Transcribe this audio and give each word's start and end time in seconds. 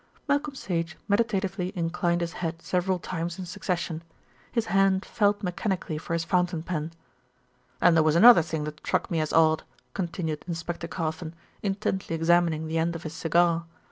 Malcolm 0.27 0.55
Sage 0.55 0.97
meditatively 1.07 1.71
inclined 1.75 2.21
his 2.21 2.33
head 2.41 2.59
several 2.63 2.97
times 2.97 3.37
in 3.37 3.45
succession; 3.45 4.01
his 4.51 4.65
hand 4.65 5.05
felt 5.05 5.43
mechanically 5.43 5.99
for 5.99 6.13
his 6.13 6.23
fountain 6.23 6.63
pen. 6.63 6.91
"Then 7.79 7.93
there 7.93 8.01
was 8.01 8.15
another 8.15 8.41
thing 8.41 8.63
that 8.63 8.79
struck 8.79 9.11
me 9.11 9.19
as 9.19 9.31
odd," 9.31 9.61
continued 9.93 10.43
Inspector 10.47 10.87
Carfon, 10.87 11.35
intently 11.61 12.15
examining 12.15 12.67
the 12.67 12.79
end 12.79 12.95
of 12.95 13.03
his 13.03 13.13
cigar. 13.13 13.67